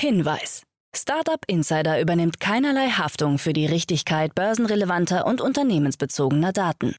[0.00, 0.62] Hinweis.
[0.96, 6.96] Startup Insider übernimmt keinerlei Haftung für die Richtigkeit börsenrelevanter und unternehmensbezogener Daten.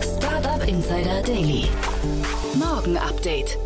[0.00, 1.64] Startup Insider Daily.
[2.54, 3.58] Morgen Update.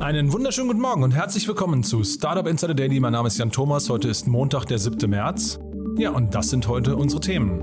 [0.00, 3.00] Einen wunderschönen guten Morgen und herzlich willkommen zu Startup Insider Daily.
[3.00, 3.88] Mein Name ist Jan Thomas.
[3.88, 5.08] Heute ist Montag, der 7.
[5.08, 5.58] März.
[5.96, 7.60] Ja, und das sind heute unsere Themen.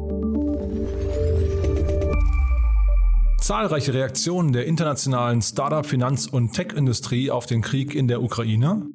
[3.40, 8.88] Zahlreiche Reaktionen der internationalen Startup-, Finanz- und Tech-Industrie auf den Krieg in der Ukraine.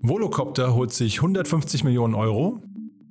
[0.00, 2.60] Volocopter holt sich 150 Millionen Euro.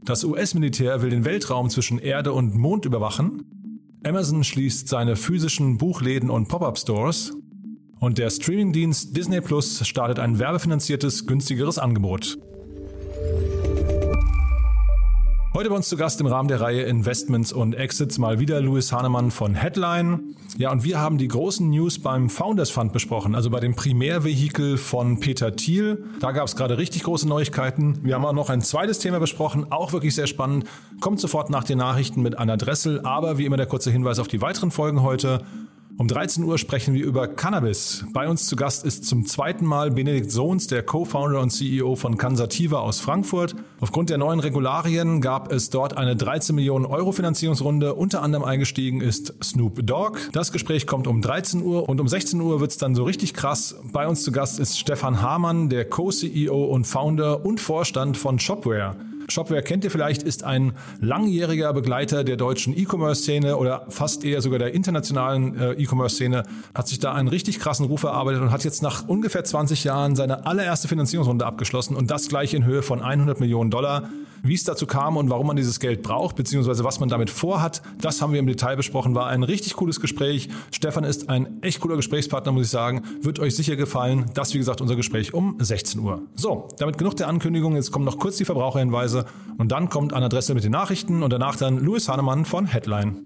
[0.04, 3.44] Das US-Militär will den Weltraum zwischen Erde und Mond überwachen.
[4.06, 7.34] Amazon schließt seine physischen Buchläden und Pop-up-Stores.
[8.00, 12.38] Und der Streamingdienst Disney Plus startet ein werbefinanziertes, günstigeres Angebot.
[15.56, 18.92] Heute bei uns zu Gast im Rahmen der Reihe Investments und Exits mal wieder Louis
[18.92, 20.36] Hahnemann von Headline.
[20.58, 24.80] Ja, und wir haben die großen News beim Founders Fund besprochen, also bei dem Primärvehikel
[24.80, 26.06] von Peter Thiel.
[26.20, 28.00] Da gab es gerade richtig große Neuigkeiten.
[28.02, 30.66] Wir haben auch noch ein zweites Thema besprochen, auch wirklich sehr spannend.
[31.02, 34.28] Kommt sofort nach den Nachrichten mit Anna Dressel, aber wie immer der kurze Hinweis auf
[34.28, 35.44] die weiteren Folgen heute.
[35.96, 38.04] Um 13 Uhr sprechen wir über Cannabis.
[38.14, 42.18] Bei uns zu Gast ist zum zweiten Mal Benedikt Sohns, der Co-Founder und CEO von
[42.18, 43.56] Cansativa aus Frankfurt.
[43.80, 47.94] Aufgrund der neuen Regularien gab es dort eine 13 Millionen Euro Finanzierungsrunde.
[47.94, 50.18] Unter anderem eingestiegen ist Snoop Dogg.
[50.32, 53.36] Das Gespräch kommt um 13 Uhr und um 16 Uhr wird es dann so richtig
[53.36, 53.76] krass.
[53.92, 58.96] Bei uns zu Gast ist Stefan Hamann, der Co-CEO und Founder und Vorstand von Shopware.
[59.28, 64.60] Shopware kennt ihr vielleicht, ist ein langjähriger Begleiter der deutschen E-Commerce-Szene oder fast eher sogar
[64.60, 66.44] der internationalen äh, E-Commerce-Szene,
[66.74, 70.16] hat sich da einen richtig krassen Ruf erarbeitet und hat jetzt nach ungefähr 20 Jahren
[70.16, 74.10] seine allererste Finanzierungsrunde abgeschlossen und das gleich in Höhe von 100 Millionen Dollar.
[74.46, 77.82] Wie es dazu kam und warum man dieses Geld braucht, beziehungsweise was man damit vorhat,
[78.02, 79.16] das haben wir im Detail besprochen.
[79.16, 80.50] War ein richtig cooles Gespräch.
[80.70, 83.04] Stefan ist ein echt cooler Gesprächspartner, muss ich sagen.
[83.22, 84.26] Wird euch sicher gefallen.
[84.34, 86.24] Das, wie gesagt, unser Gespräch um 16 Uhr.
[86.36, 87.76] So, damit genug der Ankündigung.
[87.76, 89.26] Jetzt kommen noch kurz die Verbraucherhinweise
[89.58, 93.26] und dann kommt an Adresse mit den Nachrichten und danach dann Louis Hahnemann von Headline.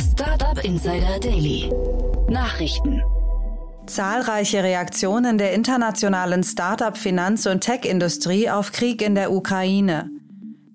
[0.00, 1.70] Startup Insider Daily.
[2.28, 3.00] Nachrichten.
[3.90, 10.08] Zahlreiche Reaktionen der internationalen Startup-, Finanz- und Tech-Industrie auf Krieg in der Ukraine.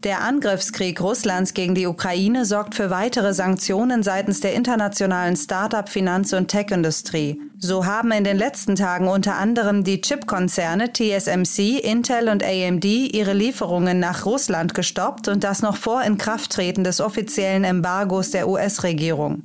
[0.03, 6.33] Der Angriffskrieg Russlands gegen die Ukraine sorgt für weitere Sanktionen seitens der internationalen Startup-, Finanz-
[6.33, 7.41] und Tech-Industrie.
[7.57, 13.33] So haben in den letzten Tagen unter anderem die Chipkonzerne TSMC, Intel und AMD ihre
[13.33, 19.43] Lieferungen nach Russland gestoppt und das noch vor Inkrafttreten des offiziellen Embargos der US-Regierung.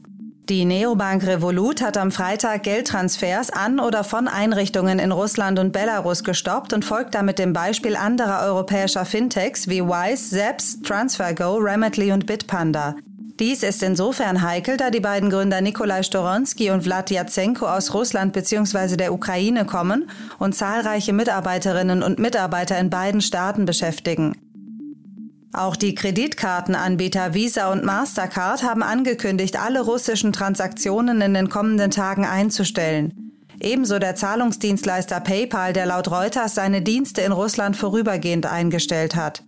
[0.50, 6.24] Die Neobank Revolut hat am Freitag Geldtransfers an oder von Einrichtungen in Russland und Belarus
[6.24, 12.26] gestoppt und folgt damit dem Beispiel anderer europäischer Fintechs wie Wise, Zeps, TransferGo, Remitly und
[12.26, 12.96] Bitpanda.
[13.38, 18.32] Dies ist insofern heikel, da die beiden Gründer Nikolai Storonsky und Vlad Yatsenko aus Russland
[18.32, 18.96] bzw.
[18.96, 20.10] der Ukraine kommen
[20.40, 24.49] und zahlreiche Mitarbeiterinnen und Mitarbeiter in beiden Staaten beschäftigen.
[25.52, 32.24] Auch die Kreditkartenanbieter Visa und Mastercard haben angekündigt, alle russischen Transaktionen in den kommenden Tagen
[32.24, 33.32] einzustellen.
[33.60, 39.42] Ebenso der Zahlungsdienstleister PayPal, der laut Reuters seine Dienste in Russland vorübergehend eingestellt hat.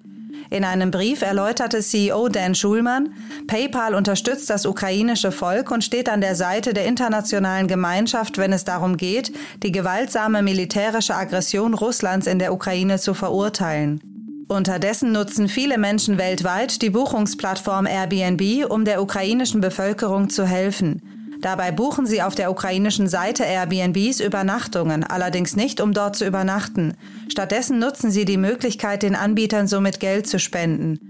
[0.50, 3.14] In einem Brief erläuterte CEO Dan Schulman,
[3.46, 8.64] PayPal unterstützt das ukrainische Volk und steht an der Seite der internationalen Gemeinschaft, wenn es
[8.64, 14.11] darum geht, die gewaltsame militärische Aggression Russlands in der Ukraine zu verurteilen.
[14.48, 21.02] Unterdessen nutzen viele Menschen weltweit die Buchungsplattform Airbnb, um der ukrainischen Bevölkerung zu helfen.
[21.40, 26.94] Dabei buchen sie auf der ukrainischen Seite Airbnbs Übernachtungen, allerdings nicht, um dort zu übernachten.
[27.28, 31.00] Stattdessen nutzen sie die Möglichkeit, den Anbietern somit Geld zu spenden.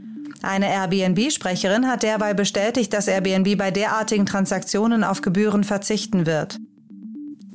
[0.42, 6.58] Eine Airbnb-Sprecherin hat derweil bestätigt, dass Airbnb bei derartigen Transaktionen auf Gebühren verzichten wird.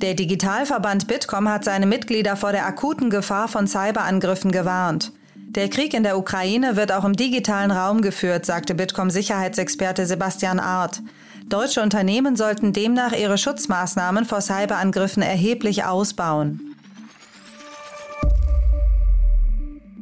[0.00, 5.12] Der Digitalverband Bitkom hat seine Mitglieder vor der akuten Gefahr von Cyberangriffen gewarnt.
[5.50, 11.00] Der Krieg in der Ukraine wird auch im digitalen Raum geführt, sagte Bitkom-Sicherheitsexperte Sebastian Art.
[11.48, 16.76] Deutsche Unternehmen sollten demnach ihre Schutzmaßnahmen vor Cyberangriffen erheblich ausbauen.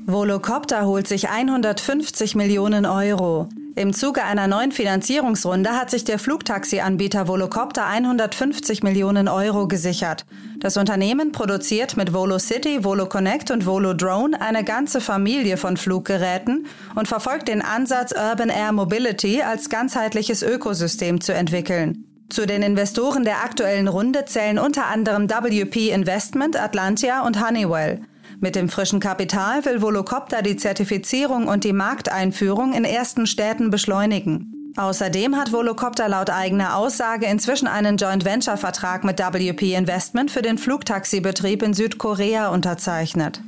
[0.05, 3.49] Volocopter holt sich 150 Millionen Euro.
[3.79, 10.25] Im Zuge einer neuen Finanzierungsrunde hat sich der Flugtaxi-Anbieter Volocopter 150 Millionen Euro gesichert.
[10.61, 17.49] Das Unternehmen produziert mit VoloCity, VoloConnect und VoloDrone eine ganze Familie von Fluggeräten und verfolgt
[17.49, 22.07] den Ansatz, Urban Air Mobility als ganzheitliches Ökosystem zu entwickeln.
[22.31, 28.01] Zu den Investoren der aktuellen Runde zählen unter anderem WP Investment, Atlantia und Honeywell.
[28.41, 34.73] Mit dem frischen Kapital will Volocopter die Zertifizierung und die Markteinführung in ersten Städten beschleunigen.
[34.77, 40.43] Außerdem hat Volocopter laut eigener Aussage inzwischen einen Joint Venture Vertrag mit WP Investment für
[40.43, 43.41] den Flugtaxibetrieb in Südkorea unterzeichnet.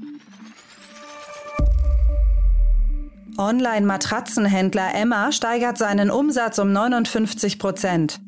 [3.37, 8.20] Online-Matratzenhändler Emma steigert seinen Umsatz um 59 Prozent.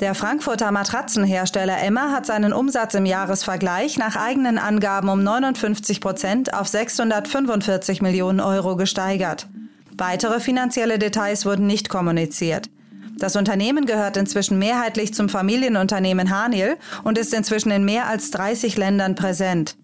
[0.00, 6.54] Der Frankfurter Matratzenhersteller Emma hat seinen Umsatz im Jahresvergleich nach eigenen Angaben um 59 Prozent
[6.54, 9.48] auf 645 Millionen Euro gesteigert.
[9.96, 12.70] Weitere finanzielle Details wurden nicht kommuniziert.
[13.18, 18.76] Das Unternehmen gehört inzwischen mehrheitlich zum Familienunternehmen Haniel und ist inzwischen in mehr als 30
[18.76, 19.76] Ländern präsent.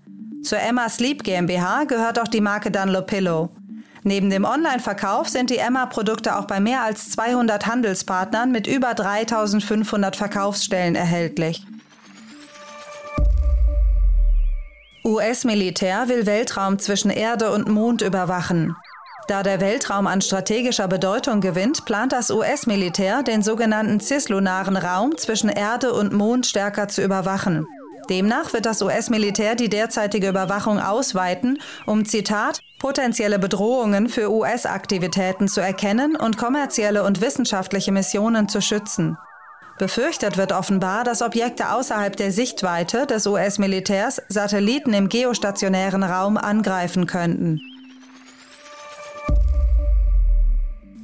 [0.45, 3.51] Zur Emma Sleep GmbH gehört auch die Marke Dunlopillow.
[4.07, 10.15] Neben dem Online-Verkauf sind die Emma-Produkte auch bei mehr als 200 Handelspartnern mit über 3500
[10.15, 11.65] Verkaufsstellen erhältlich.
[15.07, 18.77] US-Militär will Weltraum zwischen Erde und Mond überwachen.
[19.27, 25.49] Da der Weltraum an strategischer Bedeutung gewinnt, plant das US-Militär, den sogenannten cislunaren Raum zwischen
[25.49, 27.67] Erde und Mond stärker zu überwachen.
[28.07, 35.61] Demnach wird das US-Militär die derzeitige Überwachung ausweiten, um Zitat potenzielle Bedrohungen für US-Aktivitäten zu
[35.61, 39.17] erkennen und kommerzielle und wissenschaftliche Missionen zu schützen.
[39.79, 47.07] Befürchtet wird offenbar, dass Objekte außerhalb der Sichtweite des US-Militärs Satelliten im geostationären Raum angreifen
[47.07, 47.61] könnten.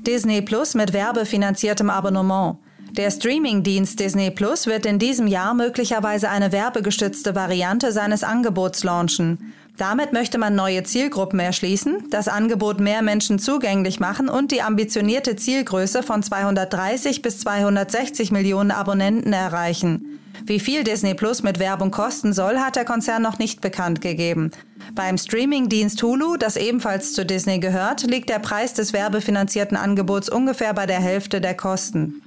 [0.06, 2.58] Disney Plus mit werbefinanziertem Abonnement.
[2.96, 9.54] Der Streamingdienst Disney Plus wird in diesem Jahr möglicherweise eine werbegestützte Variante seines Angebots launchen.
[9.76, 15.36] Damit möchte man neue Zielgruppen erschließen, das Angebot mehr Menschen zugänglich machen und die ambitionierte
[15.36, 20.18] Zielgröße von 230 bis 260 Millionen Abonnenten erreichen.
[20.44, 24.50] Wie viel Disney Plus mit Werbung kosten soll, hat der Konzern noch nicht bekannt gegeben.
[24.94, 30.74] Beim Streamingdienst Hulu, das ebenfalls zu Disney gehört, liegt der Preis des werbefinanzierten Angebots ungefähr
[30.74, 32.20] bei der Hälfte der Kosten.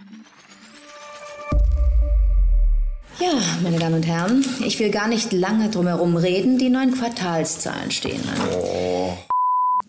[3.19, 6.57] Ja, meine Damen und Herren, ich will gar nicht lange drumherum reden.
[6.57, 8.47] Die neuen Quartalszahlen stehen an.
[8.51, 9.17] Oh.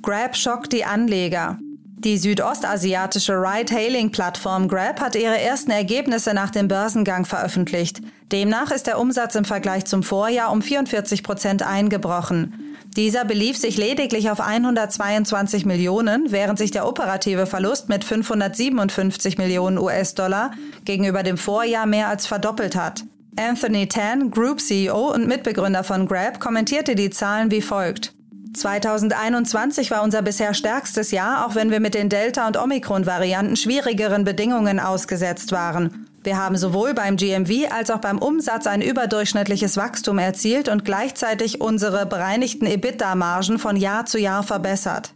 [0.03, 1.59] Grab schockt die Anleger.
[2.05, 8.03] Die südostasiatische Ride-Hailing-Plattform Grab hat ihre ersten Ergebnisse nach dem Börsengang veröffentlicht.
[8.31, 12.77] Demnach ist der Umsatz im Vergleich zum Vorjahr um 44 Prozent eingebrochen.
[12.95, 19.79] Dieser belief sich lediglich auf 122 Millionen, während sich der operative Verlust mit 557 Millionen
[19.79, 20.51] US-Dollar
[20.85, 23.05] gegenüber dem Vorjahr mehr als verdoppelt hat.
[23.37, 28.13] Anthony Tan, Group CEO und Mitbegründer von Grab, kommentierte die Zahlen wie folgt.
[28.55, 34.23] 2021 war unser bisher stärkstes Jahr, auch wenn wir mit den Delta- und Omikron-Varianten schwierigeren
[34.23, 36.07] Bedingungen ausgesetzt waren.
[36.23, 41.61] Wir haben sowohl beim GMV als auch beim Umsatz ein überdurchschnittliches Wachstum erzielt und gleichzeitig
[41.61, 45.13] unsere bereinigten EBITDA-Margen von Jahr zu Jahr verbessert.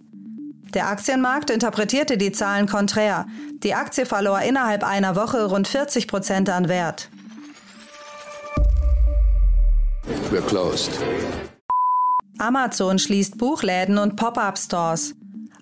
[0.75, 3.27] Der Aktienmarkt interpretierte die Zahlen konträr.
[3.63, 7.09] Die Aktie verlor innerhalb einer Woche rund 40 Prozent an Wert.
[10.31, 10.91] We're closed.
[12.39, 15.15] Amazon schließt Buchläden und Pop-up-Stores.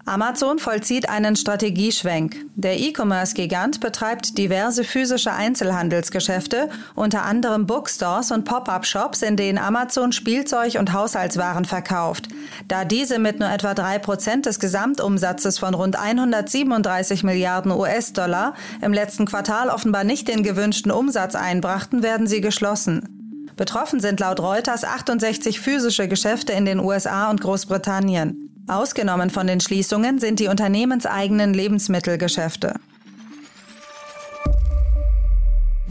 [0.05, 2.37] Amazon vollzieht einen Strategieschwenk.
[2.55, 10.77] Der E-Commerce-Gigant betreibt diverse physische Einzelhandelsgeschäfte, unter anderem Bookstores und Pop-up-Shops, in denen Amazon Spielzeug
[10.79, 12.29] und Haushaltswaren verkauft.
[12.69, 18.93] Da diese mit nur etwa drei Prozent des Gesamtumsatzes von rund 137 Milliarden US-Dollar im
[18.93, 23.16] letzten Quartal offenbar nicht den gewünschten Umsatz einbrachten, werden sie geschlossen.
[23.57, 28.65] Betroffen sind laut Reuters 68 physische Geschäfte in den USA und Großbritannien.
[28.69, 32.75] Ausgenommen von den Schließungen sind die unternehmenseigenen Lebensmittelgeschäfte.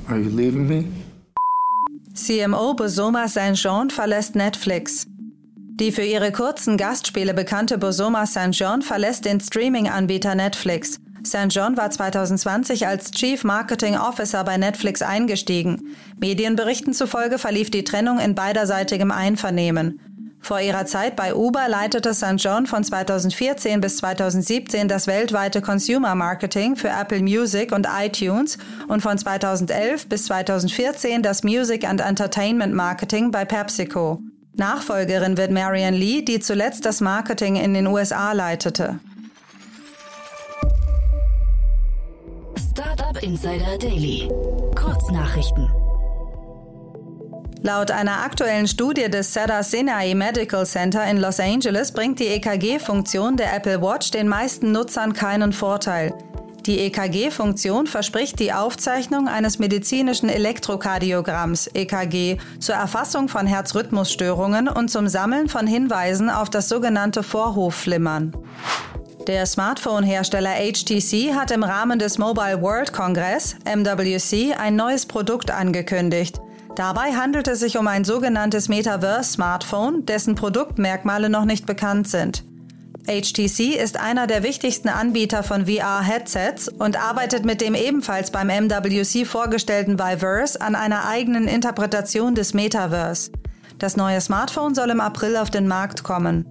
[0.08, 0.86] Are you leaving me?
[2.14, 3.56] CMO Bosoma St.
[3.56, 5.08] Jean verlässt Netflix.
[5.80, 8.52] Die für ihre kurzen Gastspiele bekannte Bosoma St.
[8.52, 11.00] Jean verlässt den Streaming-Anbieter Netflix.
[11.26, 11.48] St.
[11.50, 15.96] John war 2020 als Chief Marketing Officer bei Netflix eingestiegen.
[16.20, 20.00] Medienberichten zufolge verlief die Trennung in beiderseitigem Einvernehmen.
[20.46, 22.36] Vor ihrer Zeit bei Uber leitete St.
[22.38, 29.02] John von 2014 bis 2017 das weltweite Consumer Marketing für Apple Music und iTunes und
[29.02, 34.20] von 2011 bis 2014 das Music and Entertainment Marketing bei PepsiCo.
[34.54, 39.00] Nachfolgerin wird Marian Lee, die zuletzt das Marketing in den USA leitete.
[43.26, 44.30] Insider Daily.
[44.76, 45.68] Kurznachrichten.
[47.64, 53.36] Laut einer aktuellen Studie des Cedar Sinai Medical Center in Los Angeles bringt die EKG-Funktion
[53.36, 56.14] der Apple Watch den meisten Nutzern keinen Vorteil.
[56.68, 65.08] Die EKG-Funktion verspricht die Aufzeichnung eines medizinischen Elektrokardiogramms EKG zur Erfassung von Herzrhythmusstörungen und zum
[65.08, 68.34] Sammeln von Hinweisen auf das sogenannte Vorhofflimmern.
[69.28, 76.40] Der Smartphone-Hersteller HTC hat im Rahmen des Mobile World Congress MWC ein neues Produkt angekündigt.
[76.76, 82.44] Dabei handelt es sich um ein sogenanntes Metaverse-Smartphone, dessen Produktmerkmale noch nicht bekannt sind.
[83.08, 89.26] HTC ist einer der wichtigsten Anbieter von VR-Headsets und arbeitet mit dem ebenfalls beim MWC
[89.26, 93.32] vorgestellten Viverse an einer eigenen Interpretation des Metaverse.
[93.80, 96.46] Das neue Smartphone soll im April auf den Markt kommen.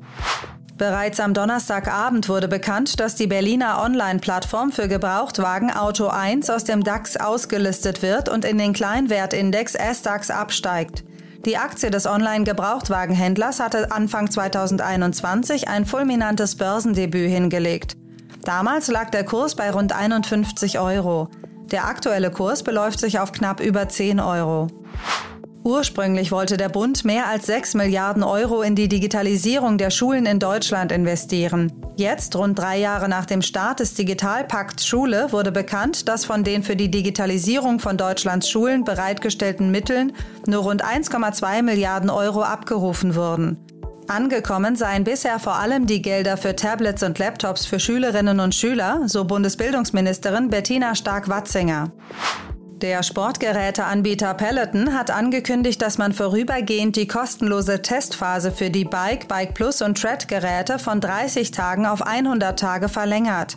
[0.76, 6.82] Bereits am Donnerstagabend wurde bekannt, dass die Berliner Online-Plattform für Gebrauchtwagen Auto 1 aus dem
[6.82, 11.04] DAX ausgelistet wird und in den Kleinwertindex S-DAX absteigt.
[11.44, 17.96] Die Aktie des Online-Gebrauchtwagenhändlers hatte Anfang 2021 ein fulminantes Börsendebüt hingelegt.
[18.42, 21.28] Damals lag der Kurs bei rund 51 Euro.
[21.70, 24.66] Der aktuelle Kurs beläuft sich auf knapp über 10 Euro.
[25.64, 30.38] Ursprünglich wollte der Bund mehr als 6 Milliarden Euro in die Digitalisierung der Schulen in
[30.38, 31.72] Deutschland investieren.
[31.96, 36.62] Jetzt, rund drei Jahre nach dem Start des Digitalpakts Schule, wurde bekannt, dass von den
[36.62, 40.12] für die Digitalisierung von Deutschlands Schulen bereitgestellten Mitteln
[40.46, 43.56] nur rund 1,2 Milliarden Euro abgerufen wurden.
[44.06, 49.00] Angekommen seien bisher vor allem die Gelder für Tablets und Laptops für Schülerinnen und Schüler,
[49.06, 51.90] so Bundesbildungsministerin Bettina Stark-Watzinger.
[52.84, 59.54] Der Sportgeräteanbieter Peloton hat angekündigt, dass man vorübergehend die kostenlose Testphase für die Bike, Bike
[59.54, 63.56] Plus und Tread-Geräte von 30 Tagen auf 100 Tage verlängert.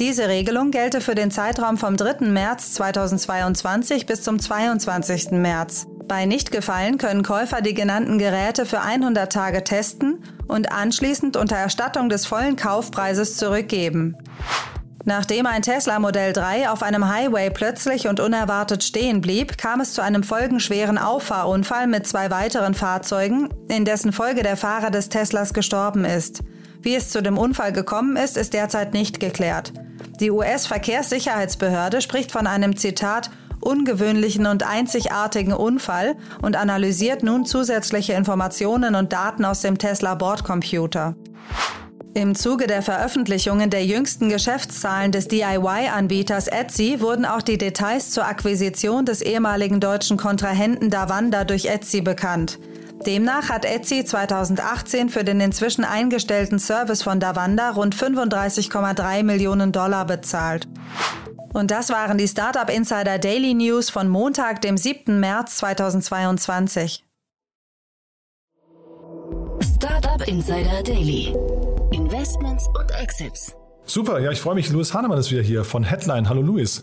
[0.00, 2.26] Diese Regelung gelte für den Zeitraum vom 3.
[2.26, 5.30] März 2022 bis zum 22.
[5.30, 5.86] März.
[6.08, 12.08] Bei Nichtgefallen können Käufer die genannten Geräte für 100 Tage testen und anschließend unter Erstattung
[12.08, 14.16] des vollen Kaufpreises zurückgeben.
[15.06, 19.92] Nachdem ein Tesla Modell 3 auf einem Highway plötzlich und unerwartet stehen blieb, kam es
[19.92, 25.52] zu einem folgenschweren Auffahrunfall mit zwei weiteren Fahrzeugen, in dessen Folge der Fahrer des Teslas
[25.52, 26.42] gestorben ist.
[26.80, 29.74] Wie es zu dem Unfall gekommen ist, ist derzeit nicht geklärt.
[30.20, 33.30] Die US-Verkehrssicherheitsbehörde spricht von einem Zitat
[33.60, 41.14] ungewöhnlichen und einzigartigen Unfall und analysiert nun zusätzliche Informationen und Daten aus dem Tesla Bordcomputer.
[42.16, 48.24] Im Zuge der Veröffentlichungen der jüngsten Geschäftszahlen des DIY-Anbieters Etsy wurden auch die Details zur
[48.24, 52.60] Akquisition des ehemaligen deutschen Kontrahenten Davanda durch Etsy bekannt.
[53.04, 60.06] Demnach hat Etsy 2018 für den inzwischen eingestellten Service von Davanda rund 35,3 Millionen Dollar
[60.06, 60.68] bezahlt.
[61.52, 65.18] Und das waren die Startup Insider Daily News von Montag, dem 7.
[65.18, 67.04] März 2022.
[69.76, 71.34] Startup Insider Daily
[71.94, 73.54] Investments und Exits.
[73.84, 74.68] Super, ja, ich freue mich.
[74.68, 76.28] Louis Hahnemann ist wieder hier von Headline.
[76.28, 76.82] Hallo Louis.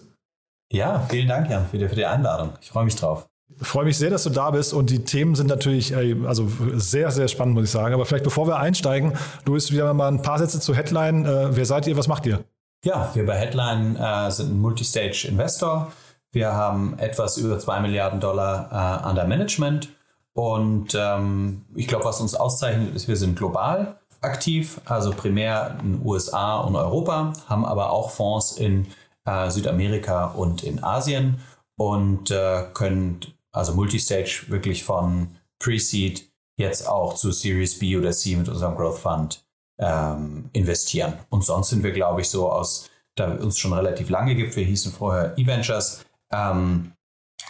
[0.71, 2.53] Ja, vielen Dank, Jan, für die, für die Einladung.
[2.61, 3.27] Ich freue mich drauf.
[3.59, 5.93] Ich freue mich sehr, dass du da bist und die Themen sind natürlich
[6.25, 7.93] also sehr, sehr spannend, muss ich sagen.
[7.93, 9.11] Aber vielleicht bevor wir einsteigen,
[9.45, 11.25] Louis, wieder mal ein paar Sätze zu Headline.
[11.25, 12.45] Äh, wer seid ihr, was macht ihr?
[12.85, 15.91] Ja, wir bei Headline äh, sind ein Multistage-Investor.
[16.31, 19.89] Wir haben etwas über 2 Milliarden Dollar äh, under Management.
[20.31, 26.05] Und ähm, ich glaube, was uns auszeichnet, ist, wir sind global aktiv, also primär in
[26.05, 28.87] USA und Europa, haben aber auch Fonds in
[29.25, 31.41] äh, Südamerika und in Asien
[31.77, 33.19] und äh, können
[33.51, 38.99] also Multistage wirklich von Pre-Seed jetzt auch zu Series B oder C mit unserem Growth
[38.99, 39.43] Fund
[39.79, 41.13] ähm, investieren.
[41.29, 44.63] Und sonst sind wir, glaube ich, so aus, da uns schon relativ lange gibt, wir
[44.63, 46.93] hießen vorher E-Ventures, ähm,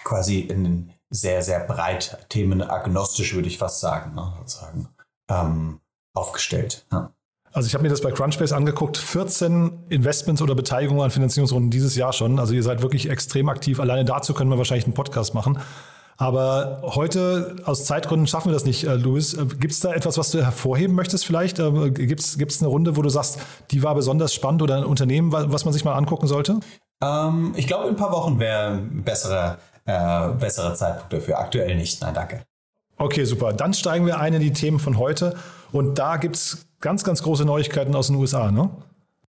[0.04, 4.88] quasi in sehr, sehr breit themenagnostisch, würde ich fast sagen, ne, sozusagen.
[5.30, 5.81] Ähm,
[6.13, 6.86] aufgestellt.
[6.91, 7.13] Ja.
[7.53, 11.96] Also ich habe mir das bei Crunchbase angeguckt, 14 Investments oder Beteiligungen an Finanzierungsrunden dieses
[11.96, 12.39] Jahr schon.
[12.39, 13.80] Also ihr seid wirklich extrem aktiv.
[13.80, 15.60] Alleine dazu können wir wahrscheinlich einen Podcast machen.
[16.15, 19.34] Aber heute aus Zeitgründen schaffen wir das nicht, äh, Luis.
[19.34, 21.60] Äh, gibt es da etwas, was du hervorheben möchtest vielleicht?
[21.60, 23.39] Äh, Gibt es eine Runde, wo du sagst,
[23.72, 26.60] die war besonders spannend oder ein Unternehmen, was man sich mal angucken sollte?
[27.01, 31.39] Ähm, ich glaube, in ein paar Wochen wäre ein besserer, äh, besserer Zeitpunkt dafür.
[31.39, 32.01] Aktuell nicht.
[32.01, 32.44] Nein, danke.
[33.01, 33.51] Okay, super.
[33.51, 35.36] Dann steigen wir ein in die Themen von heute.
[35.72, 38.70] Und da gibt es ganz, ganz große Neuigkeiten aus den USA, ne?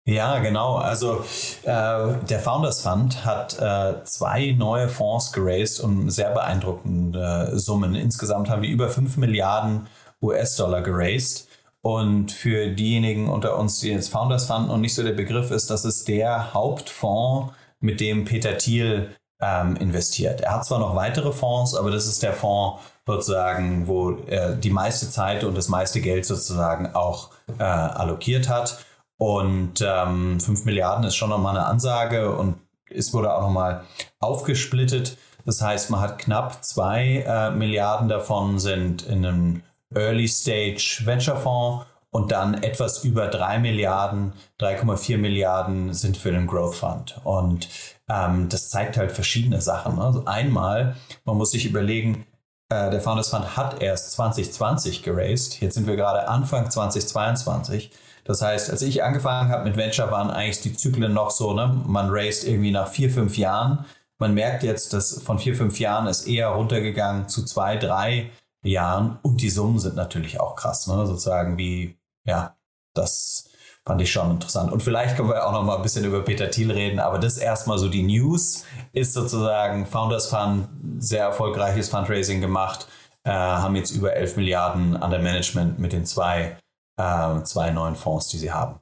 [0.05, 0.75] Ja, genau.
[0.75, 1.25] Also
[1.63, 7.95] äh, der Founders Fund hat äh, zwei neue Fonds geraced und sehr beeindruckende Summen.
[7.95, 9.88] Insgesamt haben wir über 5 Milliarden
[10.22, 11.48] US-Dollar geraced.
[11.81, 15.72] Und für diejenigen unter uns, die jetzt Founders Fund noch nicht so der Begriff ist,
[15.72, 20.41] das ist der Hauptfonds, mit dem Peter Thiel ähm, investiert.
[20.41, 24.69] Er hat zwar noch weitere Fonds, aber das ist der Fonds sozusagen, wo er die
[24.69, 28.83] meiste Zeit und das meiste Geld sozusagen auch äh, allokiert hat.
[29.17, 32.55] Und ähm, 5 Milliarden ist schon nochmal eine Ansage und
[32.89, 33.83] es wurde auch nochmal
[34.19, 35.17] aufgesplittet.
[35.45, 41.38] Das heißt, man hat knapp 2 äh, Milliarden davon sind in einem Early Stage Venture
[41.38, 47.19] Fonds und dann etwas über 3 Milliarden, 3,4 Milliarden sind für den Growth Fund.
[47.24, 47.69] Und
[48.09, 50.00] ähm, das zeigt halt verschiedene Sachen.
[50.00, 50.95] Also einmal,
[51.25, 52.25] man muss sich überlegen,
[52.69, 55.62] äh, der Founders Fund hat erst 2020 geraced.
[55.62, 57.91] Jetzt sind wir gerade Anfang 2022.
[58.24, 61.84] Das heißt, als ich angefangen habe mit Venture, waren eigentlich die Zyklen noch so, ne?
[61.86, 63.86] man raced irgendwie nach vier, fünf Jahren.
[64.17, 68.31] Man merkt jetzt, dass von vier, fünf Jahren ist eher runtergegangen zu zwei, drei
[68.63, 71.05] Jahren und die Summen sind natürlich auch krass, ne?
[71.05, 72.57] sozusagen wie, ja,
[72.95, 73.50] das
[73.88, 74.72] fand ich schon interessant.
[74.72, 77.38] Und vielleicht können wir auch noch mal ein bisschen über Peter Thiel reden, aber das
[77.38, 82.88] erstmal so die News ist sozusagen Founders Fund, sehr erfolgreiches Fundraising gemacht,
[83.24, 86.58] äh, haben jetzt über 11 Milliarden an der Management mit den zwei
[86.98, 88.80] äh, zwei neuen Fonds, die sie haben.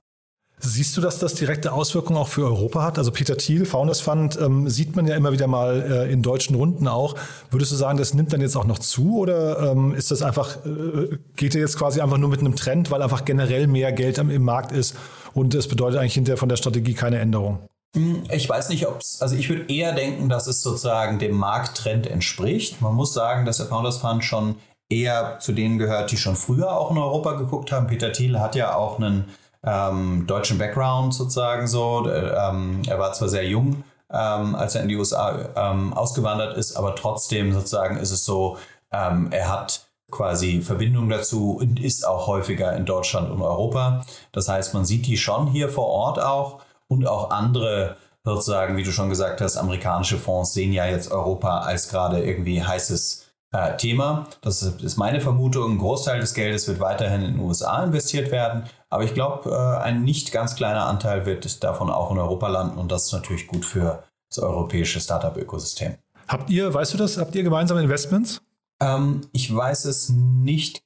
[0.59, 2.97] Siehst du, dass das direkte Auswirkungen auch für Europa hat?
[2.97, 6.55] Also Peter Thiel, Founders Fund, ähm, sieht man ja immer wieder mal äh, in deutschen
[6.55, 7.15] Runden auch.
[7.51, 10.65] Würdest du sagen, das nimmt dann jetzt auch noch zu oder ähm, ist das einfach,
[10.65, 14.19] äh, geht er jetzt quasi einfach nur mit einem Trend, weil einfach generell mehr Geld
[14.19, 14.95] am, im Markt ist
[15.33, 17.59] und es bedeutet eigentlich hinterher von der Strategie keine Änderung?
[17.95, 21.35] Hm, ich weiß nicht, ob es, also ich würde eher denken, dass es sozusagen dem
[21.35, 22.81] Markttrend entspricht.
[22.81, 24.55] Man muss sagen, dass der Founders Fund schon
[24.89, 27.87] eher zu denen gehört, die schon früher auch in Europa geguckt haben.
[27.87, 29.25] Peter Thiel hat ja auch einen
[29.65, 32.09] ähm, deutschen Background sozusagen so.
[32.09, 36.75] Ähm, er war zwar sehr jung, ähm, als er in die USA ähm, ausgewandert ist,
[36.75, 38.57] aber trotzdem sozusagen ist es so,
[38.91, 44.03] ähm, er hat quasi Verbindung dazu und ist auch häufiger in Deutschland und Europa.
[44.31, 48.83] Das heißt, man sieht die schon hier vor Ort auch und auch andere sozusagen, wie
[48.83, 53.22] du schon gesagt hast, amerikanische Fonds sehen ja jetzt Europa als gerade irgendwie heißes
[53.53, 54.27] äh, Thema.
[54.41, 55.73] Das ist meine Vermutung.
[55.73, 58.63] Ein Großteil des Geldes wird weiterhin in den USA investiert werden.
[58.89, 62.77] Aber ich glaube, äh, ein nicht ganz kleiner Anteil wird davon auch in Europa landen.
[62.77, 65.95] Und das ist natürlich gut für das europäische Startup-Ökosystem.
[66.27, 68.41] Habt ihr, weißt du das, habt ihr gemeinsame Investments?
[68.81, 70.83] Ähm, ich weiß es nicht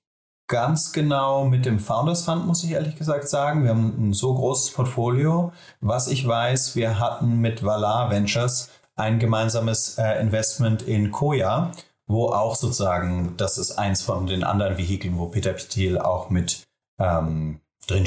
[0.47, 3.63] ganz genau mit dem Founders Fund, muss ich ehrlich gesagt sagen.
[3.63, 5.51] Wir haben ein so großes Portfolio.
[5.81, 11.71] Was ich weiß, wir hatten mit Valar Ventures ein gemeinsames äh, Investment in Koya
[12.07, 16.63] wo auch sozusagen, das ist eins von den anderen Vehikeln, wo Peter Thiel auch mit
[16.99, 18.05] ähm, drin.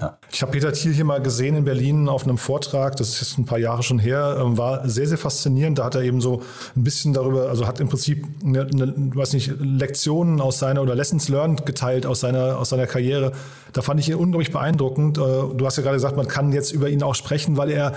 [0.00, 0.18] Ja.
[0.32, 3.38] Ich habe Peter Thiel hier mal gesehen in Berlin auf einem Vortrag, das ist jetzt
[3.38, 5.78] ein paar Jahre schon her, ähm, war sehr, sehr faszinierend.
[5.78, 6.42] Da hat er eben so
[6.74, 10.94] ein bisschen darüber, also hat im Prinzip eine, eine weiß nicht, Lektionen aus seiner oder
[10.94, 13.32] Lessons learned geteilt aus seiner, aus seiner Karriere.
[13.72, 15.18] Da fand ich ihn unglaublich beeindruckend.
[15.18, 17.94] Äh, du hast ja gerade gesagt, man kann jetzt über ihn auch sprechen, weil er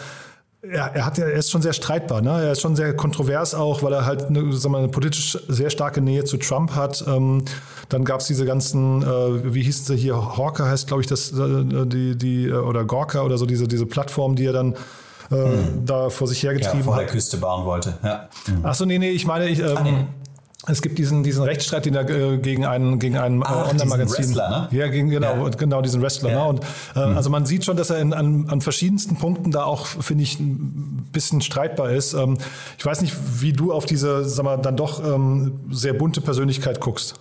[0.63, 2.43] ja, er hat ja, er ist schon sehr streitbar, ne?
[2.43, 5.71] Er ist schon sehr kontrovers auch, weil er halt eine, sagen wir, eine politisch sehr
[5.71, 7.03] starke Nähe zu Trump hat.
[7.07, 7.45] Ähm,
[7.89, 11.31] dann gab es diese ganzen, äh, wie hieß sie hier, Hawker heißt, glaube ich, das,
[11.31, 14.73] äh, die, die, äh, oder Gorka oder so, diese, diese Plattform, die er dann
[15.31, 15.85] äh, hm.
[15.85, 17.01] da vor sich hergetrieben ja, vor hat.
[17.01, 17.95] der Küste bauen wollte.
[18.03, 18.29] Ja.
[18.47, 18.65] Mhm.
[18.65, 20.05] Achso, nee, nee, ich meine, ich, ähm, ah, nee.
[20.67, 24.33] Es gibt diesen, diesen Rechtsstreit, den er äh, gegen einen, gegen ein äh, Online-Magazin.
[24.33, 24.67] Ne?
[24.71, 25.49] Ja, gegen, genau, ja.
[25.49, 26.29] genau, diesen Wrestler.
[26.29, 26.43] Ja.
[26.43, 26.49] Ne?
[26.49, 26.63] Und,
[26.95, 27.17] äh, mhm.
[27.17, 30.39] Also man sieht schon, dass er in, an, an verschiedensten Punkten da auch, finde ich,
[30.39, 32.13] ein bisschen streitbar ist.
[32.13, 32.37] Ähm,
[32.77, 36.79] ich weiß nicht, wie du auf diese, sag mal, dann doch ähm, sehr bunte Persönlichkeit
[36.79, 37.15] guckst.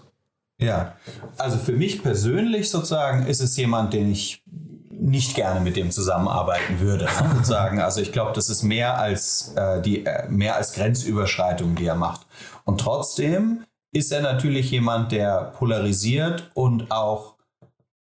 [0.58, 0.96] Ja,
[1.38, 4.42] also für mich persönlich sozusagen ist es jemand, den ich
[4.90, 7.04] nicht gerne mit dem zusammenarbeiten würde.
[7.04, 7.10] Ne?
[7.36, 7.80] Sozusagen.
[7.80, 11.94] Also ich glaube, das ist mehr als äh, die äh, mehr als Grenzüberschreitung, die er
[11.94, 12.26] macht.
[12.70, 17.34] Und trotzdem ist er natürlich jemand, der polarisiert und auch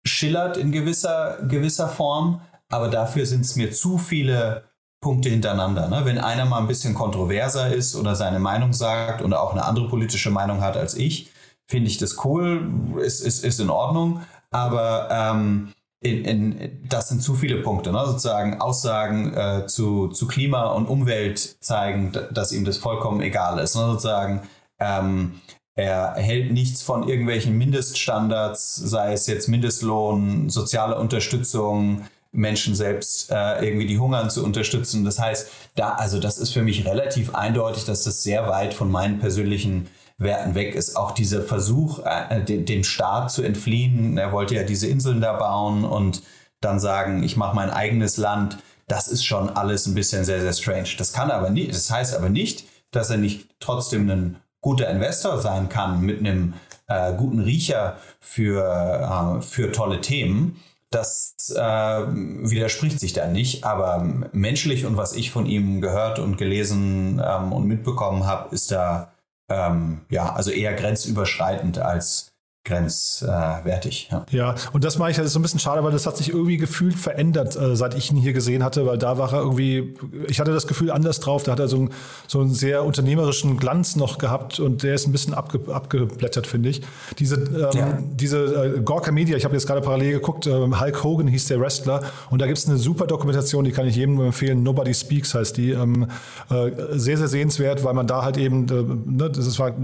[0.06, 2.40] schillert in gewisser, gewisser Form.
[2.68, 4.62] Aber dafür sind es mir zu viele
[5.00, 5.88] Punkte hintereinander.
[5.88, 6.02] Ne?
[6.04, 9.88] Wenn einer mal ein bisschen kontroverser ist oder seine Meinung sagt und auch eine andere
[9.88, 11.32] politische Meinung hat als ich,
[11.66, 14.20] finde ich das cool, ist, ist, ist in Ordnung.
[14.52, 15.72] Aber ähm,
[16.04, 18.02] in, in, das sind zu viele Punkte, ne?
[18.04, 23.74] sozusagen Aussagen äh, zu, zu Klima und Umwelt zeigen, dass ihm das vollkommen egal ist.
[23.74, 23.86] Ne?
[23.86, 24.42] Sozusagen,
[24.78, 25.40] ähm,
[25.76, 33.64] er hält nichts von irgendwelchen Mindeststandards, sei es jetzt Mindestlohn, soziale Unterstützung, Menschen selbst äh,
[33.64, 35.06] irgendwie die hungern zu unterstützen.
[35.06, 38.90] Das heißt, da, also das ist für mich relativ eindeutig, dass das sehr weit von
[38.90, 40.96] meinen persönlichen Werten weg ist.
[40.96, 45.84] Auch dieser Versuch, äh, dem Staat zu entfliehen, er wollte ja diese Inseln da bauen
[45.84, 46.22] und
[46.60, 50.52] dann sagen, ich mache mein eigenes Land, das ist schon alles ein bisschen sehr, sehr
[50.52, 50.90] strange.
[50.98, 55.40] Das kann aber nicht, das heißt aber nicht, dass er nicht trotzdem ein guter Investor
[55.40, 56.54] sein kann mit einem
[56.86, 60.60] äh, guten Riecher für, äh, für tolle Themen.
[60.90, 66.38] Das äh, widerspricht sich da nicht, aber menschlich und was ich von ihm gehört und
[66.38, 69.10] gelesen ähm, und mitbekommen habe, ist da
[69.50, 72.33] ähm, ja, also eher grenzüberschreitend als
[72.64, 74.08] grenzwertig.
[74.10, 74.24] Ja.
[74.30, 76.30] ja, und das mache ich, das ist so ein bisschen schade, weil das hat sich
[76.30, 79.94] irgendwie gefühlt verändert, äh, seit ich ihn hier gesehen hatte, weil da war er irgendwie,
[80.28, 81.90] ich hatte das Gefühl anders drauf, da hat er so, ein,
[82.26, 86.70] so einen sehr unternehmerischen Glanz noch gehabt und der ist ein bisschen abge, abgeblättert, finde
[86.70, 86.80] ich.
[87.18, 87.98] Diese, ähm, ja.
[88.14, 91.60] diese äh, Gorka Media, ich habe jetzt gerade parallel geguckt, äh, Hulk Hogan hieß der
[91.60, 92.00] Wrestler
[92.30, 95.58] und da gibt es eine super Dokumentation, die kann ich jedem empfehlen, Nobody Speaks heißt
[95.58, 96.06] die, ähm,
[96.48, 99.74] äh, sehr, sehr sehenswert, weil man da halt eben, äh, ne, das war,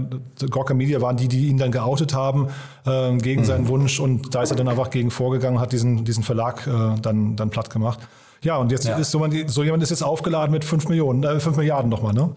[0.49, 2.47] Gorka Media waren die, die ihn dann geoutet haben,
[2.85, 3.45] äh, gegen mhm.
[3.45, 6.99] seinen Wunsch und da ist er dann einfach gegen vorgegangen, hat diesen, diesen Verlag äh,
[7.01, 7.99] dann, dann platt gemacht.
[8.43, 8.97] Ja, und jetzt ja.
[8.97, 12.33] ist so, so, jemand ist jetzt aufgeladen mit 5 Millionen, äh, 5 Milliarden nochmal, ne?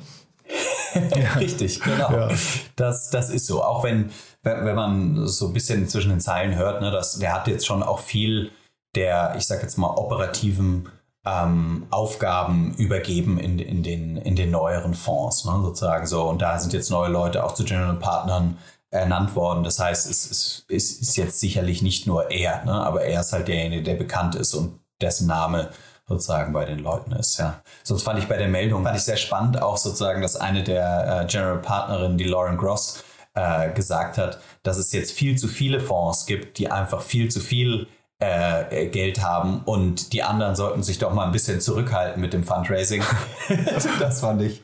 [1.40, 2.10] Richtig, genau.
[2.10, 2.28] Ja.
[2.76, 3.62] Das, das ist so.
[3.62, 4.10] Auch wenn,
[4.42, 7.82] wenn man so ein bisschen zwischen den Zeilen hört, ne, dass der hat jetzt schon
[7.82, 8.50] auch viel
[8.94, 10.88] der, ich sag jetzt mal, operativen
[11.24, 16.22] ähm, Aufgaben übergeben in, in, den, in den neueren Fonds, ne, sozusagen so.
[16.24, 18.58] Und da sind jetzt neue Leute auch zu General Partnern
[18.94, 19.64] ernannt worden.
[19.64, 22.72] Das heißt, es, es, es ist jetzt sicherlich nicht nur er, ne?
[22.72, 25.70] aber er ist halt derjenige, der bekannt ist und dessen Name
[26.06, 27.38] sozusagen bei den Leuten ist.
[27.38, 27.62] Ja.
[27.82, 31.22] Sonst fand ich bei der Meldung fand ich sehr spannend auch sozusagen, dass eine der
[31.22, 33.02] äh, General Partnerinnen, die Lauren Gross,
[33.34, 37.40] äh, gesagt hat, dass es jetzt viel zu viele Fonds gibt, die einfach viel zu
[37.40, 37.88] viel
[38.20, 42.44] äh, Geld haben und die anderen sollten sich doch mal ein bisschen zurückhalten mit dem
[42.44, 43.02] Fundraising.
[43.98, 44.62] das fand ich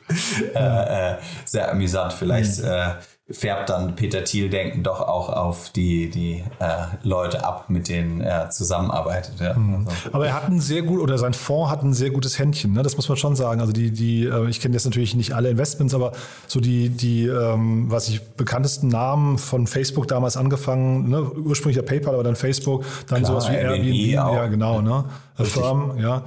[0.55, 2.13] äh, äh, sehr amüsant.
[2.13, 2.93] Vielleicht mhm
[3.31, 8.21] färbt dann Peter Thiel denken doch auch auf die, die äh, Leute ab, mit denen
[8.21, 9.39] er zusammenarbeitet.
[9.39, 9.53] Ja.
[9.53, 9.87] Mhm.
[9.87, 10.13] Also.
[10.13, 12.83] Aber er hat ein sehr gut, oder sein Fonds hat ein sehr gutes Händchen, ne?
[12.83, 13.61] das muss man schon sagen.
[13.61, 16.11] Also die, die, äh, ich kenne jetzt natürlich nicht alle Investments, aber
[16.47, 21.23] so die, die, ähm, was ich, bekanntesten Namen von Facebook damals angefangen, ne?
[21.23, 25.05] ursprünglich ja PayPal, aber dann Facebook, dann Klar, sowas wie Airbnb, Airbnb ja genau, ne?
[25.35, 26.23] Firm, ja.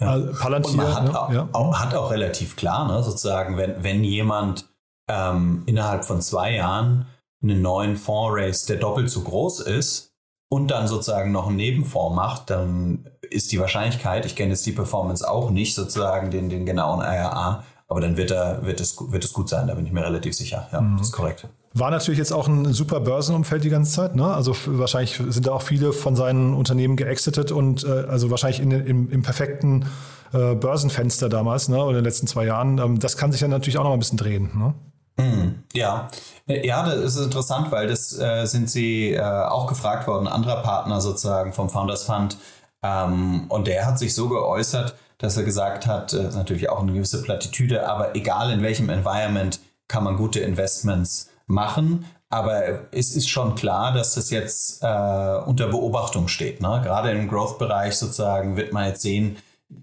[0.00, 0.18] Ja.
[0.18, 1.20] Palantir, Und man hat, ne?
[1.20, 1.48] auch, ja.
[1.52, 4.66] auch, hat auch relativ klar, ne, sozusagen, wenn, wenn jemand
[5.08, 7.06] ähm, innerhalb von zwei Jahren
[7.42, 10.12] einen neuen Fonds raise, der doppelt so groß ist
[10.48, 14.72] und dann sozusagen noch einen Nebenfonds macht, dann ist die Wahrscheinlichkeit, ich kenne jetzt die
[14.72, 19.24] Performance auch nicht, sozusagen den, den genauen IRA, aber dann wird, er, wird, es, wird
[19.24, 20.68] es gut sein, da bin ich mir relativ sicher.
[20.72, 20.96] Ja, mhm.
[20.96, 21.48] das ist korrekt.
[21.74, 24.14] War natürlich jetzt auch ein super Börsenumfeld die ganze Zeit.
[24.14, 24.32] Ne?
[24.32, 28.70] Also wahrscheinlich sind da auch viele von seinen Unternehmen geexitet und äh, also wahrscheinlich in,
[28.70, 29.86] im, im perfekten
[30.32, 31.78] äh, Börsenfenster damals ne?
[31.78, 32.78] oder in den letzten zwei Jahren.
[32.78, 34.50] Ähm, das kann sich dann natürlich auch noch mal ein bisschen drehen.
[34.54, 34.74] Ne?
[35.16, 36.08] Mhm, ja,
[36.48, 40.62] äh, ja, das ist interessant, weil das äh, sind sie äh, auch gefragt worden, anderer
[40.62, 42.36] Partner sozusagen vom Founders Fund.
[42.82, 46.92] Ähm, und der hat sich so geäußert, dass er gesagt hat, äh, natürlich auch eine
[46.92, 52.06] gewisse Plattitüde, aber egal in welchem Environment kann man gute Investments machen.
[52.28, 56.60] Aber es ist schon klar, dass das jetzt äh, unter Beobachtung steht.
[56.60, 56.80] Ne?
[56.82, 59.36] Gerade im Growth-Bereich sozusagen wird man jetzt sehen,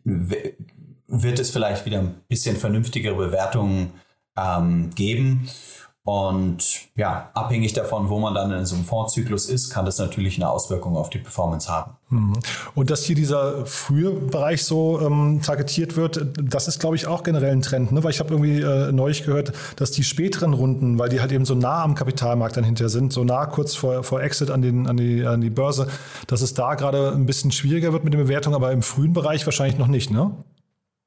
[0.03, 3.93] wird es vielleicht wieder ein bisschen vernünftigere Bewertungen
[4.37, 5.49] ähm, geben.
[6.03, 10.35] Und ja, abhängig davon, wo man dann in so einem Fondszyklus ist, kann das natürlich
[10.37, 11.91] eine Auswirkung auf die Performance haben.
[12.09, 12.33] Mhm.
[12.73, 17.21] Und dass hier dieser frühe Bereich so ähm, targetiert wird, das ist, glaube ich, auch
[17.21, 17.91] generell ein Trend.
[17.91, 18.03] Ne?
[18.03, 21.45] Weil ich habe irgendwie äh, neulich gehört, dass die späteren Runden, weil die halt eben
[21.45, 24.87] so nah am Kapitalmarkt dann hinterher sind, so nah kurz vor, vor Exit an, den,
[24.87, 25.87] an, die, an die Börse,
[26.25, 29.45] dass es da gerade ein bisschen schwieriger wird mit der Bewertung, aber im frühen Bereich
[29.45, 30.31] wahrscheinlich noch nicht, ne?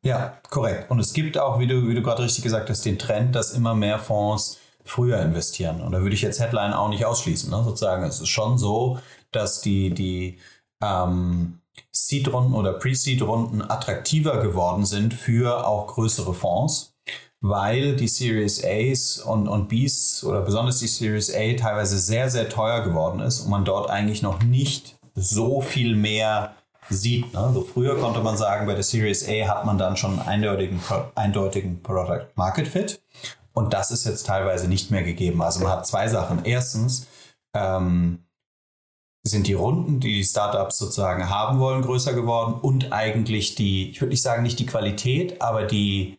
[0.04, 0.90] Ja, korrekt.
[0.90, 3.52] Und es gibt auch, wie du, wie du gerade richtig gesagt hast, den Trend, dass
[3.52, 5.80] immer mehr Fonds früher investieren.
[5.80, 7.50] Und da würde ich jetzt Headline auch nicht ausschließen.
[7.50, 7.64] Ne?
[7.64, 8.98] Sozusagen, es ist schon so,
[9.32, 10.38] dass die, die
[10.82, 16.94] ähm, Seed-Runden oder Pre-Seed-Runden attraktiver geworden sind für auch größere Fonds,
[17.40, 22.50] weil die Series A's und, und B's oder besonders die Series A teilweise sehr, sehr
[22.50, 26.56] teuer geworden ist und man dort eigentlich noch nicht so viel mehr
[26.90, 27.32] sieht.
[27.32, 27.50] Ne?
[27.52, 30.80] So früher konnte man sagen, bei der Series A hat man dann schon einen eindeutigen,
[31.14, 33.00] eindeutigen Product Market Fit.
[33.52, 35.42] Und das ist jetzt teilweise nicht mehr gegeben.
[35.42, 36.44] Also man hat zwei Sachen.
[36.44, 37.06] Erstens
[37.54, 38.24] ähm,
[39.22, 44.00] sind die Runden, die die Startups sozusagen haben wollen, größer geworden und eigentlich die, ich
[44.00, 46.18] würde nicht sagen nicht die Qualität, aber die,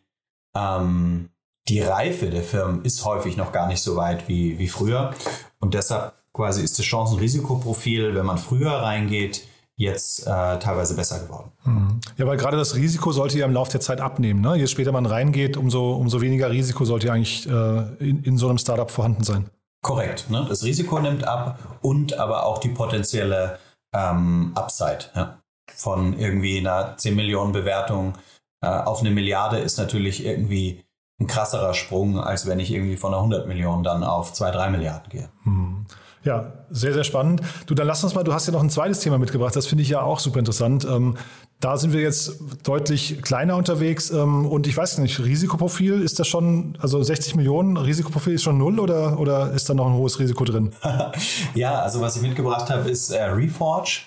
[0.56, 1.30] ähm,
[1.68, 5.14] die Reife der Firmen ist häufig noch gar nicht so weit wie, wie früher.
[5.60, 9.46] Und deshalb quasi ist das Chancen-Risikoprofil, wenn man früher reingeht,
[9.76, 11.52] jetzt äh, teilweise besser geworden.
[11.64, 12.00] Mhm.
[12.16, 14.40] Ja, weil gerade das Risiko sollte ja im Laufe der Zeit abnehmen.
[14.40, 14.56] Ne?
[14.56, 18.48] Je später man reingeht, umso, umso weniger Risiko sollte ja eigentlich äh, in, in so
[18.48, 19.50] einem Startup vorhanden sein.
[19.82, 20.30] Korrekt.
[20.30, 20.46] Ne?
[20.48, 23.58] Das Risiko nimmt ab und aber auch die potenzielle
[23.92, 25.10] ähm, Upside.
[25.14, 25.38] Ja?
[25.74, 28.14] Von irgendwie einer 10 Millionen Bewertung
[28.62, 30.84] äh, auf eine Milliarde ist natürlich irgendwie
[31.20, 34.70] ein krasserer Sprung, als wenn ich irgendwie von einer 100 Millionen dann auf 2, 3
[34.70, 35.28] Milliarden gehe.
[35.44, 35.86] Hm.
[36.26, 37.40] Ja, sehr, sehr spannend.
[37.66, 39.82] Du, dann lass uns mal, du hast ja noch ein zweites Thema mitgebracht, das finde
[39.82, 40.84] ich ja auch super interessant.
[40.84, 41.16] Ähm,
[41.60, 42.32] da sind wir jetzt
[42.64, 47.76] deutlich kleiner unterwegs ähm, und ich weiß nicht, Risikoprofil, ist das schon, also 60 Millionen,
[47.76, 50.72] Risikoprofil ist schon null oder, oder ist da noch ein hohes Risiko drin?
[51.54, 54.00] ja, also was ich mitgebracht habe, ist äh, Reforge,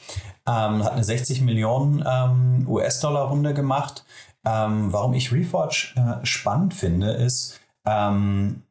[0.46, 4.04] ähm, hat eine 60 Millionen ähm, US-Dollar-Runde gemacht.
[4.46, 8.64] Ähm, warum ich Reforge äh, spannend finde, ist, ähm,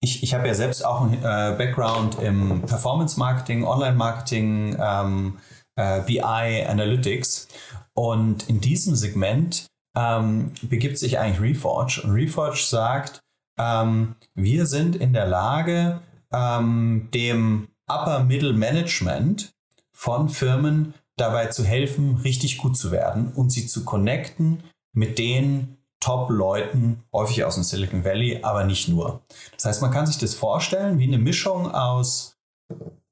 [0.00, 5.38] ich, ich habe ja selbst auch einen äh, Background im Performance-Marketing, Online-Marketing, ähm,
[5.76, 7.48] äh, BI, Analytics.
[7.92, 12.00] Und in diesem Segment ähm, begibt sich eigentlich Reforge.
[12.02, 13.20] Und Reforge sagt,
[13.58, 16.00] ähm, wir sind in der Lage,
[16.32, 19.52] ähm, dem Upper Middle Management
[19.92, 24.62] von Firmen dabei zu helfen, richtig gut zu werden und sie zu connecten
[24.94, 29.20] mit den Top-Leuten, häufig aus dem Silicon Valley, aber nicht nur.
[29.54, 32.38] Das heißt, man kann sich das vorstellen wie eine Mischung aus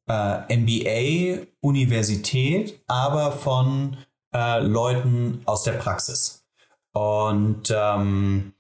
[0.09, 3.98] äh, MBA, Universität, aber von
[4.35, 6.44] äh, Leuten aus der Praxis.
[6.92, 8.55] Und ähm,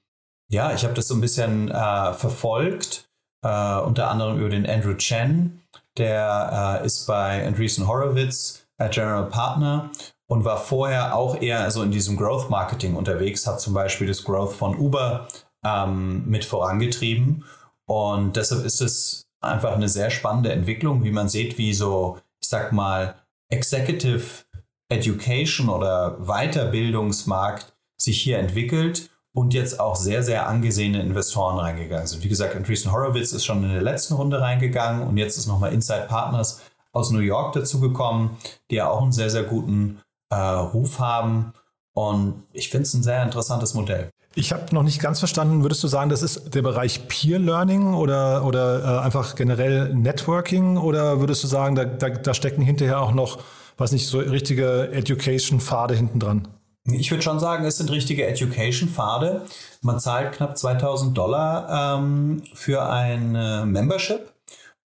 [0.50, 3.10] ja, ich habe das so ein bisschen äh, verfolgt,
[3.42, 5.62] äh, unter anderem über den Andrew Chen,
[5.96, 9.90] der äh, ist bei Andreessen Horowitz General Partner
[10.28, 14.22] und war vorher auch eher so in diesem Growth Marketing unterwegs, hat zum Beispiel das
[14.22, 15.26] Growth von Uber
[15.64, 17.44] ähm, mit vorangetrieben.
[17.86, 22.48] Und deshalb ist es einfach eine sehr spannende Entwicklung, wie man sieht, wie so, ich
[22.48, 23.16] sag mal,
[23.50, 24.44] Executive
[24.90, 32.22] Education oder Weiterbildungsmarkt sich hier entwickelt und jetzt auch sehr, sehr angesehene Investoren reingegangen sind.
[32.22, 35.72] Wie gesagt, Andreessen Horowitz ist schon in der letzten Runde reingegangen und jetzt ist nochmal
[35.72, 36.60] Inside Partners
[36.92, 38.36] aus New York dazugekommen,
[38.70, 41.52] die ja auch einen sehr, sehr guten äh, Ruf haben.
[41.94, 44.10] Und ich finde es ein sehr interessantes Modell.
[44.34, 47.94] Ich habe noch nicht ganz verstanden, würdest du sagen, das ist der Bereich Peer Learning
[47.94, 53.00] oder, oder äh, einfach generell Networking oder würdest du sagen, da, da, da stecken hinterher
[53.00, 53.40] auch noch,
[53.76, 56.48] was nicht, so richtige Education-Pfade hinten dran?
[56.84, 59.44] Ich würde schon sagen, es sind richtige Education-Pfade.
[59.82, 64.32] Man zahlt knapp 2000 Dollar ähm, für ein äh, Membership.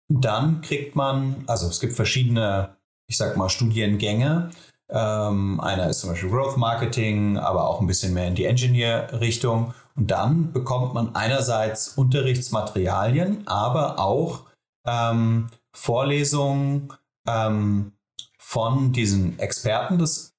[0.09, 2.77] Und dann kriegt man, also es gibt verschiedene,
[3.07, 4.51] ich sag mal, Studiengänge.
[4.93, 9.75] Ähm, einer ist zum Beispiel Growth Marketing, aber auch ein bisschen mehr in die Engineer-Richtung.
[9.97, 14.45] Und dann bekommt man einerseits Unterrichtsmaterialien, aber auch
[14.87, 16.93] ähm, Vorlesungen
[17.27, 17.93] ähm,
[18.39, 20.33] von diesen Experten des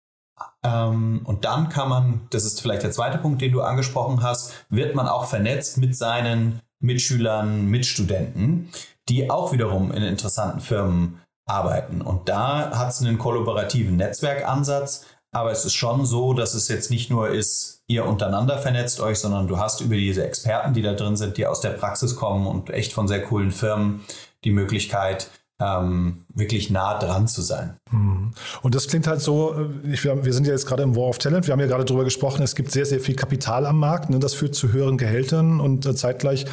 [0.64, 4.66] ähm, und dann kann man, das ist vielleicht der zweite Punkt, den du angesprochen hast,
[4.70, 8.70] wird man auch vernetzt mit seinen Mitschülern, Mitstudenten,
[9.10, 12.02] die auch wiederum in interessanten Firmen arbeiten.
[12.02, 16.92] Und da hat es einen kollaborativen Netzwerkansatz, aber es ist schon so, dass es jetzt
[16.92, 20.94] nicht nur ist, ihr untereinander vernetzt euch, sondern du hast über diese Experten, die da
[20.94, 24.02] drin sind, die aus der Praxis kommen und echt von sehr coolen Firmen
[24.44, 25.30] die Möglichkeit,
[25.60, 27.78] ähm, wirklich nah dran zu sein.
[27.90, 28.32] Hm.
[28.62, 31.20] Und das klingt halt so, äh, ich, wir sind ja jetzt gerade im War of
[31.20, 34.10] Talent, wir haben ja gerade darüber gesprochen, es gibt sehr, sehr viel Kapital am Markt,
[34.10, 34.20] ne?
[34.20, 36.46] das führt zu höheren Gehältern und äh, zeitgleich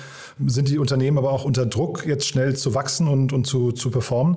[0.47, 3.91] sind die Unternehmen aber auch unter Druck, jetzt schnell zu wachsen und, und zu, zu
[3.91, 4.37] performen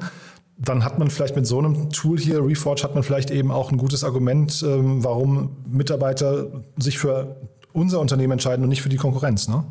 [0.58, 3.72] dann hat man vielleicht mit so einem Tool hier, Reforge, hat man vielleicht eben auch
[3.72, 7.36] ein gutes Argument, ähm, warum Mitarbeiter sich für
[7.72, 9.48] unser Unternehmen entscheiden und nicht für die Konkurrenz.
[9.48, 9.64] Ne?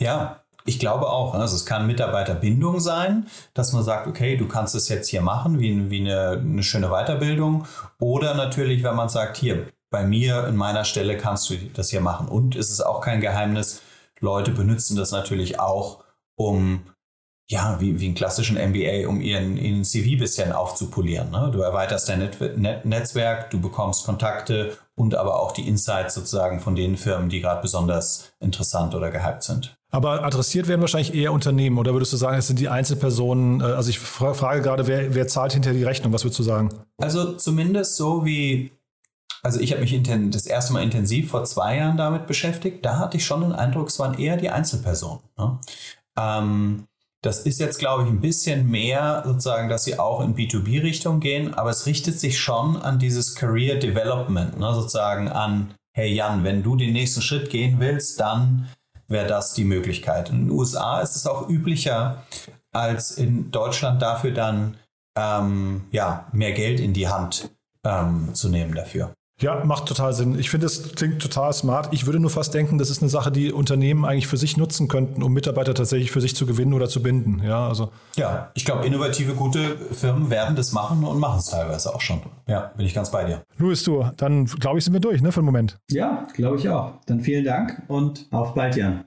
[0.00, 1.34] Ja, ich glaube auch.
[1.34, 5.60] Also es kann Mitarbeiterbindung sein, dass man sagt, okay, du kannst es jetzt hier machen,
[5.60, 7.66] wie, wie eine, eine schöne Weiterbildung.
[7.98, 12.00] Oder natürlich, wenn man sagt, hier, bei mir in meiner Stelle kannst du das hier
[12.00, 12.28] machen.
[12.28, 13.82] Und es ist auch kein Geheimnis,
[14.20, 16.04] Leute benutzen das natürlich auch,
[16.36, 16.82] um
[17.50, 21.32] ja, wie, wie einen klassischen MBA, um ihren, ihren CV bisschen aufzupolieren.
[21.32, 21.50] Ne?
[21.52, 26.60] Du erweiterst dein Net Net Netzwerk, du bekommst Kontakte und aber auch die Insights sozusagen
[26.60, 29.76] von den Firmen, die gerade besonders interessant oder gehypt sind.
[29.90, 33.60] Aber adressiert werden wahrscheinlich eher Unternehmen oder würdest du sagen, es sind die Einzelpersonen?
[33.60, 36.12] Äh, also ich frage gerade, wer, wer zahlt hinter die Rechnung?
[36.12, 36.68] Was würdest du sagen?
[36.98, 38.70] Also zumindest so wie,
[39.42, 42.84] also ich habe mich das erste Mal intensiv vor zwei Jahren damit beschäftigt.
[42.84, 45.24] Da hatte ich schon den Eindruck, es waren eher die Einzelpersonen.
[45.36, 45.58] Ne?
[46.16, 46.86] Ähm,
[47.22, 51.54] das ist jetzt, glaube ich, ein bisschen mehr sozusagen, dass sie auch in B2B-Richtung gehen,
[51.54, 54.74] aber es richtet sich schon an dieses Career Development, ne?
[54.74, 58.68] sozusagen an, hey Jan, wenn du den nächsten Schritt gehen willst, dann
[59.06, 60.30] wäre das die Möglichkeit.
[60.30, 62.24] In den USA ist es auch üblicher,
[62.72, 64.76] als in Deutschland dafür dann
[65.16, 67.50] ähm, ja, mehr Geld in die Hand
[67.84, 69.12] ähm, zu nehmen dafür.
[69.40, 70.38] Ja, macht total Sinn.
[70.38, 71.88] Ich finde, es klingt total smart.
[71.92, 74.88] Ich würde nur fast denken, das ist eine Sache, die Unternehmen eigentlich für sich nutzen
[74.88, 77.42] könnten, um Mitarbeiter tatsächlich für sich zu gewinnen oder zu binden.
[77.42, 77.90] Ja, also.
[78.16, 82.20] Ja, ich glaube, innovative, gute Firmen werden das machen und machen es teilweise auch schon.
[82.46, 83.42] Ja, bin ich ganz bei dir.
[83.56, 85.78] Louis, du, dann glaube ich, sind wir durch, ne, für den Moment.
[85.90, 86.92] Ja, glaube ich auch.
[87.06, 89.04] Dann vielen Dank und auf bald, Jan.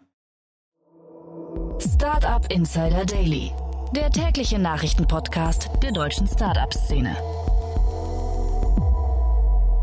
[1.79, 3.51] Startup Insider Daily
[3.95, 7.15] der tägliche Nachrichtenpodcast der deutschen Startup-Szene.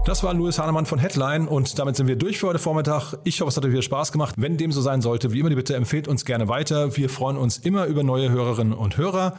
[0.07, 3.19] Das war Louis Hahnemann von Headline und damit sind wir durch für heute Vormittag.
[3.25, 4.35] Ich hoffe, es hat euch wieder Spaß gemacht.
[4.39, 6.97] Wenn dem so sein sollte, wie immer die Bitte, empfehlt uns gerne weiter.
[6.97, 9.35] Wir freuen uns immer über neue Hörerinnen und Hörer.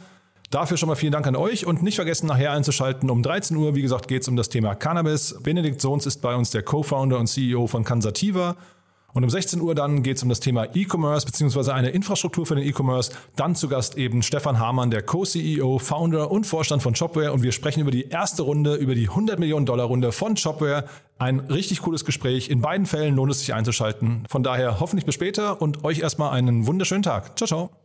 [0.50, 3.10] Dafür schon mal vielen Dank an euch und nicht vergessen, nachher einzuschalten.
[3.10, 5.36] Um 13 Uhr, wie gesagt, geht es um das Thema Cannabis.
[5.42, 8.56] Benedikt Sohns ist bei uns der Co-Founder und CEO von Cansativa.
[9.14, 11.72] Und um 16 Uhr dann geht es um das Thema E-Commerce bzw.
[11.72, 13.12] eine Infrastruktur für den E-Commerce.
[13.36, 17.32] Dann zu Gast eben Stefan Hamann, der Co-CEO, Founder und Vorstand von Shopware.
[17.32, 20.84] Und wir sprechen über die erste Runde, über die 100 Millionen Dollar Runde von Shopware.
[21.18, 22.50] Ein richtig cooles Gespräch.
[22.50, 24.24] In beiden Fällen lohnt es sich einzuschalten.
[24.28, 27.36] Von daher hoffentlich bis später und euch erstmal einen wunderschönen Tag.
[27.36, 27.81] Ciao, ciao.